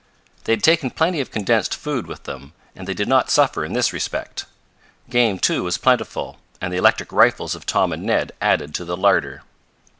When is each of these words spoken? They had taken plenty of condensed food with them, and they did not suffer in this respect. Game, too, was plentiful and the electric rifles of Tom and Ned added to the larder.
They 0.45 0.53
had 0.53 0.63
taken 0.63 0.89
plenty 0.89 1.21
of 1.21 1.29
condensed 1.29 1.75
food 1.75 2.07
with 2.07 2.23
them, 2.23 2.53
and 2.75 2.87
they 2.87 2.95
did 2.95 3.07
not 3.07 3.29
suffer 3.29 3.63
in 3.63 3.73
this 3.73 3.93
respect. 3.93 4.45
Game, 5.11 5.37
too, 5.37 5.61
was 5.63 5.77
plentiful 5.77 6.39
and 6.59 6.73
the 6.73 6.77
electric 6.77 7.11
rifles 7.11 7.53
of 7.53 7.67
Tom 7.67 7.93
and 7.93 8.01
Ned 8.01 8.31
added 8.41 8.73
to 8.73 8.83
the 8.83 8.97
larder. 8.97 9.43